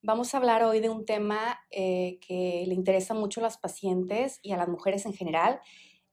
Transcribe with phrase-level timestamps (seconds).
[0.00, 4.38] Vamos a hablar hoy de un tema eh, que le interesa mucho a las pacientes
[4.42, 5.60] y a las mujeres en general,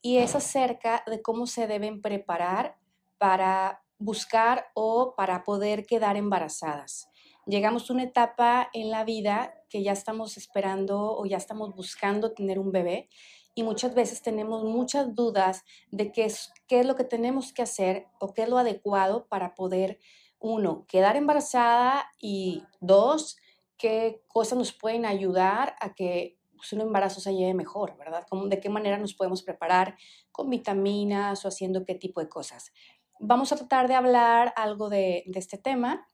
[0.02, 2.80] y es acerca de cómo se deben preparar
[3.20, 7.10] para buscar o para poder quedar embarazadas.
[7.46, 12.34] Llegamos a una etapa en la vida que ya estamos esperando o ya estamos buscando
[12.34, 13.08] tener un bebé
[13.54, 17.62] y muchas veces tenemos muchas dudas de qué es, qué es lo que tenemos que
[17.62, 20.00] hacer o qué es lo adecuado para poder,
[20.40, 23.38] uno, quedar embarazada y dos,
[23.78, 28.26] qué cosas nos pueden ayudar a que pues, un embarazo se lleve mejor, ¿verdad?
[28.48, 29.98] ¿De qué manera nos podemos preparar
[30.32, 32.72] con vitaminas o haciendo qué tipo de cosas?
[33.20, 36.10] Vamos a tratar de hablar algo de, este tema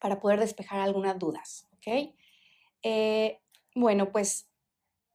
[0.00, 2.14] para poder despejar algunas dudas, ¿ok?
[2.82, 3.40] Eh,
[3.74, 4.50] bueno, pues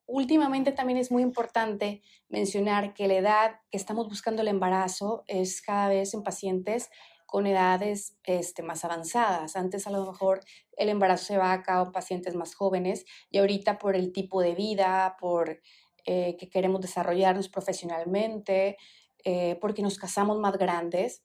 [0.06, 5.62] últimamente también es muy importante mencionar que la edad que estamos buscando el embarazo es
[5.62, 6.90] cada vez en pacientes
[7.28, 9.56] con edades este, más avanzadas.
[9.56, 10.40] Antes a lo mejor
[10.78, 14.42] el embarazo se va a cabo en pacientes más jóvenes y ahorita por el tipo
[14.42, 15.62] de vida, por
[16.06, 18.78] eh, que queremos desarrollarnos profesionalmente,
[19.26, 21.22] eh, porque nos casamos más grandes,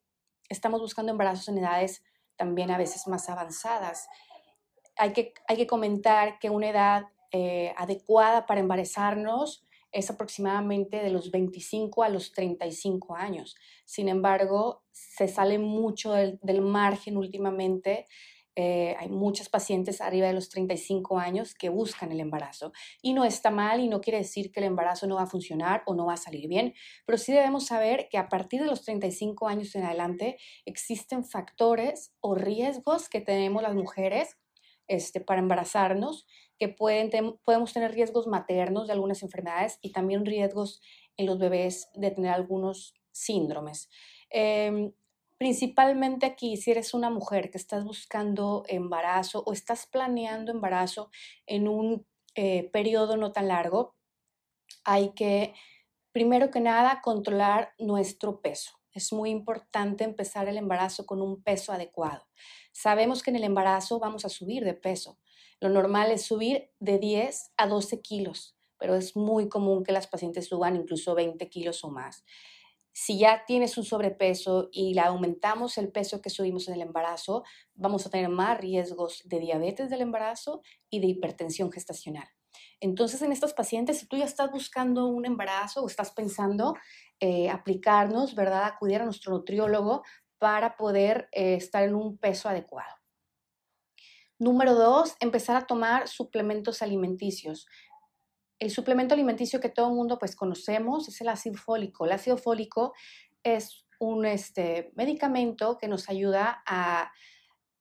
[0.49, 2.03] estamos buscando embarazos en edades
[2.37, 4.09] también a veces más avanzadas.
[4.97, 11.11] Hay que, hay que comentar que una edad eh, adecuada para embarazarnos es aproximadamente de
[11.11, 13.55] los 25 a los 35 años.
[13.85, 18.09] Sin embargo, se sale mucho del, margen últimamente.
[18.55, 23.25] Eh, hay muchas pacientes arriba de los 35 años que buscan el embarazo y no
[23.25, 26.05] está mal y no quiere decir que el embarazo no va a funcionar o no
[26.05, 26.75] va a salir bien,
[27.07, 30.37] pero sí debemos saber que a partir de los 35 años en adelante
[30.67, 34.37] existen factores o riesgos que tenemos las mujeres
[34.89, 36.27] este, para embarazarnos,
[36.59, 37.11] que pueden,
[37.45, 40.81] podemos tener riesgos maternos de algunas enfermedades y también riesgos
[41.17, 43.89] en los bebés de tener algunos síndromes.
[44.31, 44.93] Em,
[45.39, 51.11] principalmente aquí, si eres una mujer que estás buscando embarazo o estás planeando embarazo
[51.47, 53.97] en un eh, periodo no tan largo,
[54.85, 55.55] hay que,
[56.13, 58.82] primero que nada, controlar nuestro peso.
[58.93, 62.27] Es muy importante empezar el embarazo con un peso adecuado.
[62.73, 65.19] Sabemos que en el embarazo vamos a subir de peso.
[65.61, 70.07] Lo normal es subir de 10 a 12 kilos, pero es muy común que las
[70.07, 72.25] pacientes suban incluso 20 kilos o más.
[72.93, 77.45] Si ya tienes un sobrepeso y le aumentamos el peso que subimos en el embarazo,
[77.75, 80.61] vamos a tener más riesgos de diabetes del embarazo
[80.91, 82.29] y de hipertensión gestacional.
[82.83, 86.75] Entonces, en estos pacientes, si tú ya estás buscando un embarazo o estás pensando
[87.21, 88.65] eh, aplicarnos, ¿verdad?
[88.65, 90.03] Acudir a nuestro nutriólogo
[90.39, 92.93] para poder eh, estar en un peso adecuado.
[94.41, 97.69] Número dos, empezar a tomar suplementos alimenticios.
[98.59, 102.05] El suplemento alimenticio que todo el mundo pues conocemos es el ácido fólico.
[102.05, 102.95] El ácido fólico
[103.45, 107.13] es un este, medicamento que nos ayuda a,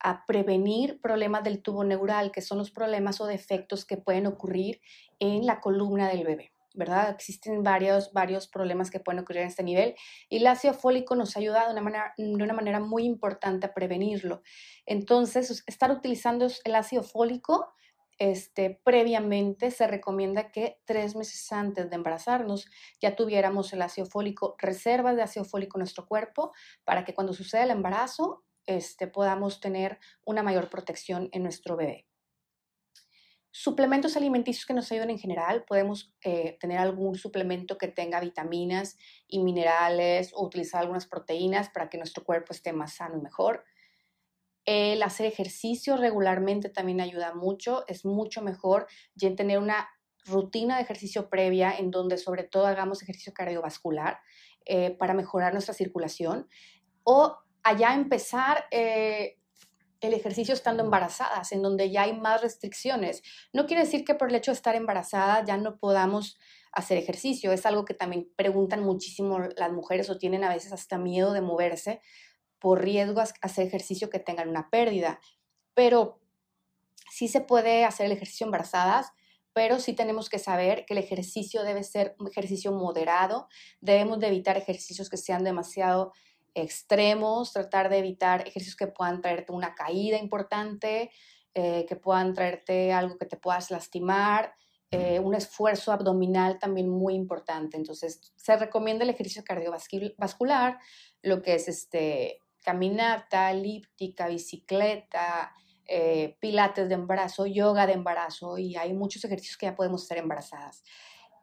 [0.04, 4.82] a prevenir problemas del tubo neural, que son los problemas o defectos que pueden ocurrir
[5.20, 6.52] en la columna del bebé.
[6.74, 7.10] ¿verdad?
[7.10, 9.96] Existen varios, varios problemas que pueden ocurrir en este nivel
[10.30, 13.74] y el ácido fólico nos ayuda de una manera, de una manera muy importante a
[13.74, 14.42] prevenirlo.
[14.86, 17.74] Entonces, estar utilizando el ácido fólico
[18.22, 22.70] este, previamente se recomienda que tres meses antes de embarazarnos
[23.02, 26.52] ya tuviéramos el ácido fólico, reservas de ácido fólico en nuestro cuerpo
[26.84, 32.08] para que cuando suceda el embarazo este, podamos tener una mayor protección en nuestro bebé.
[33.54, 38.98] Suplementos alimenticios que nos ayuden en general, podemos eh, tener algún suplemento que tenga vitaminas
[39.28, 43.66] y minerales o utilizar algunas proteínas para que nuestro cuerpo esté más sano y mejor.
[44.64, 49.90] El hacer ejercicio regularmente también ayuda mucho, es mucho mejor ya tener una
[50.26, 54.20] rutina de ejercicio previa en donde sobre todo hagamos ejercicio cardiovascular
[54.66, 56.48] eh, para mejorar nuestra circulación
[57.04, 59.38] o allá empezar eh,
[60.02, 63.22] el ejercicio estando embarazadas, en donde ya hay más restricciones.
[63.54, 66.38] No quiere decir que por el hecho de estar embarazada ya no podamos
[66.72, 67.52] hacer ejercicio.
[67.52, 71.42] Es algo que también preguntan muchísimo las mujeres o tienen a veces hasta miedo de
[71.42, 72.02] moverse
[72.60, 75.20] por riesgo a hacer ejercicio que tengan una pérdida.
[75.74, 76.20] Pero
[77.12, 79.12] sí se puede hacer el ejercicio embarazadas,
[79.54, 83.48] pero sí tenemos que saber que el ejercicio debe ser un ejercicio moderado.
[83.82, 86.14] Debemos de evitar ejercicios que sean demasiado
[86.54, 91.12] extremos, tratar de evitar ejercicios que puedan traerte una caída importante,
[91.54, 94.54] eh, que puedan traerte algo que te puedas lastimar,
[94.90, 97.78] eh, un esfuerzo abdominal también muy importante.
[97.78, 100.80] Entonces, se recomienda el ejercicio cardiovascular,
[101.22, 105.54] lo que es este, caminata, elíptica, bicicleta,
[105.88, 110.20] eh, pilates de embarazo, yoga de embarazo y hay muchos ejercicios que ya podemos hacer
[110.20, 110.84] embarazadas.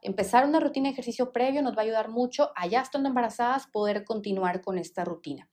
[0.01, 3.67] Empezar una rutina de ejercicio previo nos va a ayudar mucho a ya estando embarazadas
[3.67, 5.49] poder continuar con esta rutina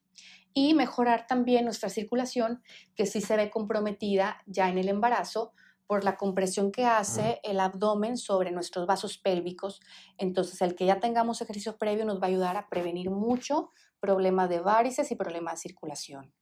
[0.53, 2.63] y mejorar también nuestra circulación
[2.95, 5.53] que sí se ve comprometida ya en el embarazo
[5.85, 9.79] por la compresión que hace el abdomen sobre nuestros vasos pélvicos.
[10.17, 13.69] Entonces, el que ya tengamos ejercicio previo nos va a ayudar a prevenir mucho
[13.99, 16.33] problemas de varices y problemas de circulación.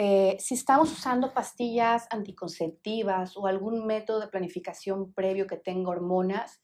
[0.00, 6.60] Eh, si estamos usando pastillas anticonceptivas o algún método de planificación previo que tenga hormonas,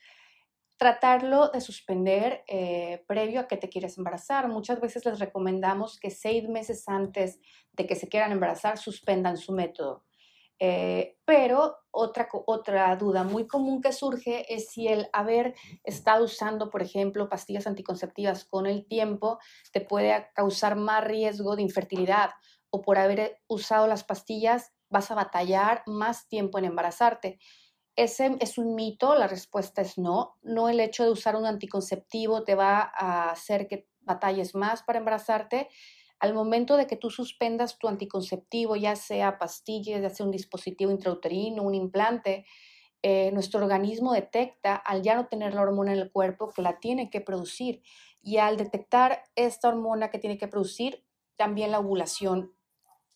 [0.76, 4.46] tratarlo de suspender eh, previo a que te quieras embarazar.
[4.46, 7.40] Muchas veces les recomendamos que seis meses antes
[7.72, 10.04] de que se quieran embarazar suspendan su método.
[10.60, 16.70] Eh, pero otra, otra duda muy común que surge es si el haber estado usando,
[16.70, 19.40] por ejemplo, pastillas anticonceptivas con el tiempo
[19.72, 22.30] te puede causar más riesgo de infertilidad
[22.74, 27.38] o por haber usado las pastillas vas a batallar más tiempo en embarazarte.
[27.94, 30.34] Ese es un mito, la respuesta es no.
[30.42, 34.98] No el hecho de usar un anticonceptivo te va a hacer que batalles más para
[34.98, 35.68] embarazarte.
[36.18, 40.90] Al momento de que tú suspendas tu anticonceptivo, ya sea pastillas, ya sea un dispositivo
[40.90, 42.44] intrauterino, un implante,
[43.02, 46.80] eh, nuestro organismo detecta, al ya no tener la hormona en el cuerpo, que la
[46.80, 47.82] tiene que producir.
[48.20, 51.04] Y al detectar esta hormona que tiene que producir,
[51.36, 52.53] también la ovulación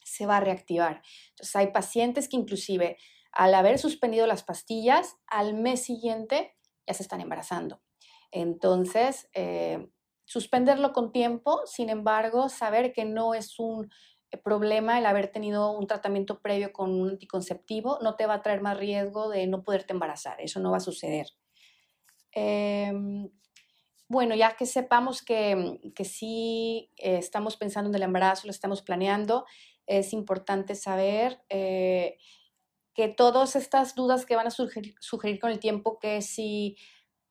[0.08, 1.02] se va a reactivar.
[1.30, 2.96] Entonces hay pacientes que inclusive
[3.32, 6.56] al haber suspendido las pastillas, al mes siguiente
[6.86, 7.80] ya se están embarazando.
[8.30, 9.88] Entonces, eh,
[10.24, 13.90] suspenderlo con tiempo, sin embargo, saber que no es un
[14.30, 18.42] eh, problema el haber tenido un tratamiento previo con un anticonceptivo, no te va a
[18.42, 21.28] traer más riesgo de no poderte embarazar, eso no va a suceder.
[22.32, 23.30] Em,
[24.08, 28.82] bueno, ya que sepamos que, que sí eh, estamos pensando en el embarazo, lo estamos
[28.82, 29.46] planeando,
[29.88, 32.18] es importante saber eh,
[32.94, 36.76] que todas estas dudas que van a sugerir, con el tiempo, que si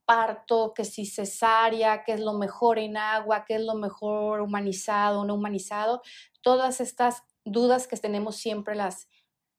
[0.06, 5.24] parto, que si cesárea, que es lo mejor en agua, que es lo mejor humanizado
[5.26, 6.02] no humanizado,
[6.42, 9.08] todas estas dudas que tenemos siempre las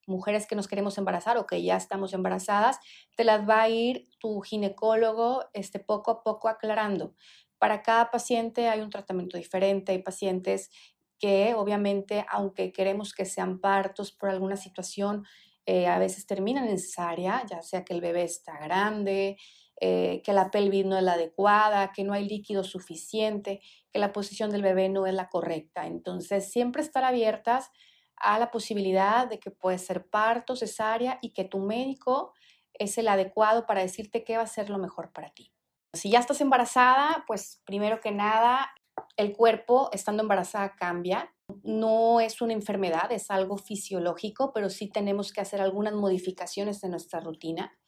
[0.07, 2.79] mujeres que nos queremos embarazar o que ya estamos embarazadas,
[3.15, 7.15] te las va a ir tu ginecólogo este, poco a poco aclarando.
[7.59, 10.71] Para cada paciente hay un tratamiento diferente, hay pacientes
[11.19, 15.25] que obviamente, aunque queremos que sean partos por alguna situación,
[15.67, 19.37] eh, a veces terminan en cesárea, ya sea que el bebé está grande,
[19.81, 23.61] eh, que la pelvis no es la adecuada, que no hay líquido suficiente,
[23.93, 25.87] que la posición del bebé no es la correcta.
[25.87, 27.71] Entonces, siempre estar abiertas
[28.17, 32.33] a la posibilidad de que puede ser parto, cesárea y que tu médico
[32.75, 35.53] es el adecuado para decirte qué va a ser lo mejor para ti.
[35.95, 38.71] Si ya estás embarazada, pues primero que nada,
[39.17, 41.35] el cuerpo estando embarazada cambia.
[41.63, 46.91] No es una enfermedad, es algo fisiológico, pero sí tenemos que hacer algunas modificaciones en
[46.91, 47.79] nuestra rutina.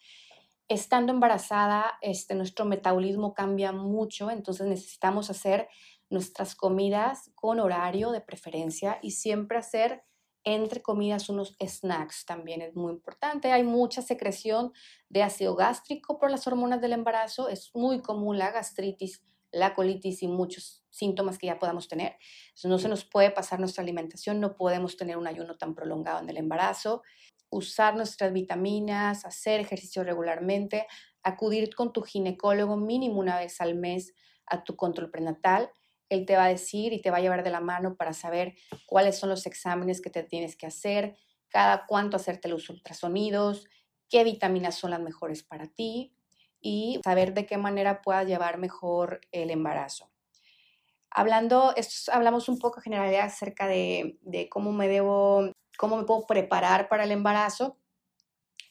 [0.69, 5.69] Estando embarazada, este, nuestro metabolismo cambia mucho, entonces necesitamos hacer
[6.11, 10.05] nuestras comidas con horario de preferencia y siempre hacer
[10.45, 13.53] entre comidas unos snacks también es muy importante.
[13.53, 14.73] Hay mucha secreción
[15.09, 17.49] de ácido gástrico por las hormonas del embarazo.
[17.49, 22.16] Es muy común la gastritis la colitis y muchos síntomas que ya podamos tener.
[22.64, 26.28] no se nos puede pasar nuestra alimentación, no podemos tener un ayuno tan prolongado en
[26.28, 27.02] el embarazo.
[27.50, 30.87] Usar nuestras vitaminas, hacer ejercicio regularmente,
[31.23, 34.14] acudir con tu ginecólogo mínimo una vez al mes
[34.47, 35.71] a tu control prenatal.
[36.09, 38.54] Él te va a decir y te va a llevar de la mano para saber
[38.87, 41.16] cuáles son los exámenes que te tienes que hacer,
[41.49, 43.66] cada cuánto hacerte los ultrasonidos,
[44.09, 46.14] qué vitaminas son las mejores para ti,
[46.61, 50.11] y saber de qué manera pueda llevar mejor el embarazo.
[51.11, 54.19] Hablando, esto, hablamos un poco en generalidad acerca de,
[54.50, 57.76] cómo me debo, cómo me puedo preparar para el embarazo,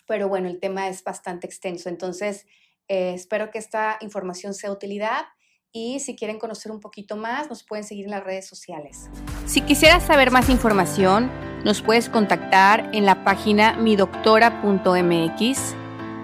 [0.07, 2.45] pero bueno, el tema es bastante extenso, entonces
[2.87, 5.25] eh, espero que esta información sea de utilidad
[5.71, 9.09] y si quieren conocer un poquito más, nos pueden seguir en las redes sociales.
[9.45, 11.29] Si quisieras saber más información,
[11.63, 15.75] nos puedes contactar en la página midoctora.mx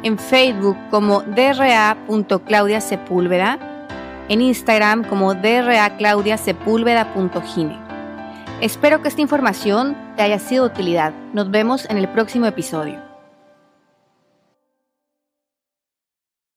[0.05, 3.59] en Facebook como dra.claudiasepúlveda,
[4.29, 7.77] en Instagram como draclaudiasepúlveda.gine.
[8.61, 11.11] Espero que esta información te haya sido de utilidad.
[11.33, 13.04] Nos vemos en el próximo episodio.